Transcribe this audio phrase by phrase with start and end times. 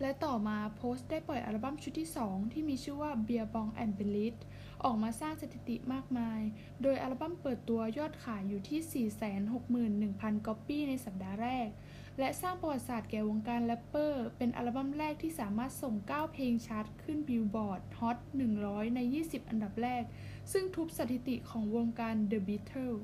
[0.00, 4.36] และต่อมาโพสต์ได้ปล่อยอัลบั้มชุดที่ 2 ที่มีชื่อว่า Beer Bong and b e l i t
[4.84, 6.40] ออกมาสร้างสถิติมากมาย
[6.82, 9.08] โดยอัลบั้มเปิดตัวยอดขายอยู่ที่
[10.08, 11.68] 461,000 ก๊อปปี้ในสัปดาห์แรก
[12.18, 18.18] และสร้างประวัติศาสตร์แก่วงการแรปเปอร์ เป็นอัลบั้มแรกที่สามารถส่ง 9 เพลงชาร์ตขึ้น Billboard Hot
[18.56, 20.04] 100 ใน 20 อันดับแรก
[20.52, 23.02] ซึ่งทุบสถิติของวงการ The Beatles